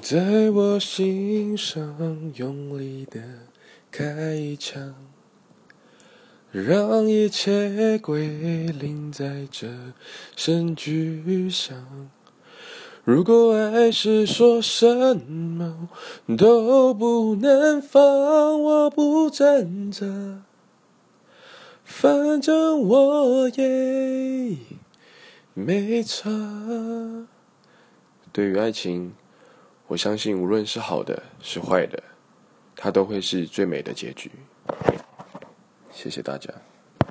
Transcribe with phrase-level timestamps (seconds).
[0.00, 3.20] 在我心上用力的
[3.90, 4.94] 开一枪，
[6.50, 8.28] 让一切归
[8.68, 9.68] 零在这
[10.36, 11.76] 声巨响。
[13.04, 15.88] 如果爱是说什么
[16.38, 20.06] 都不能放，我不挣扎，
[21.84, 24.56] 反正我也
[25.54, 26.30] 没差。
[28.32, 29.12] 对于爱情。
[29.92, 32.02] 我相信，无论是好的是坏的，
[32.74, 34.30] 它都会是最美的结局。
[35.90, 36.50] 谢谢大家。